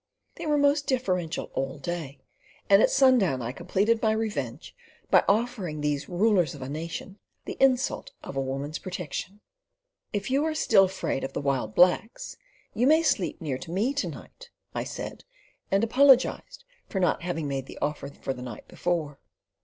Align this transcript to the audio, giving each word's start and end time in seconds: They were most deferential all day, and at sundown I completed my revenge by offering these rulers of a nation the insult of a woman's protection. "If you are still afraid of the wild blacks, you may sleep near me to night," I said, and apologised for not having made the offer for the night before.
They 0.37 0.47
were 0.47 0.57
most 0.57 0.87
deferential 0.87 1.51
all 1.53 1.77
day, 1.77 2.17
and 2.67 2.81
at 2.81 2.89
sundown 2.89 3.39
I 3.43 3.51
completed 3.51 4.01
my 4.01 4.13
revenge 4.13 4.75
by 5.11 5.23
offering 5.29 5.79
these 5.81 6.09
rulers 6.09 6.55
of 6.55 6.63
a 6.63 6.69
nation 6.69 7.19
the 7.45 7.55
insult 7.59 8.09
of 8.23 8.35
a 8.35 8.41
woman's 8.41 8.79
protection. 8.79 9.41
"If 10.11 10.31
you 10.31 10.43
are 10.43 10.55
still 10.55 10.85
afraid 10.85 11.23
of 11.23 11.33
the 11.33 11.39
wild 11.41 11.75
blacks, 11.75 12.35
you 12.73 12.87
may 12.87 13.03
sleep 13.03 13.39
near 13.41 13.59
me 13.67 13.93
to 13.93 14.07
night," 14.09 14.49
I 14.73 14.85
said, 14.85 15.23
and 15.69 15.83
apologised 15.83 16.65
for 16.89 16.99
not 16.99 17.21
having 17.21 17.47
made 17.47 17.67
the 17.67 17.77
offer 17.79 18.09
for 18.09 18.33
the 18.33 18.41
night 18.41 18.67
before. 18.67 19.19